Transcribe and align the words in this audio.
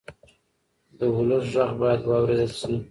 د 0.97 0.99
ولس 1.15 1.45
غږ 1.55 1.71
باید 1.81 2.01
واورېدل 2.09 2.51
شي. 2.59 2.73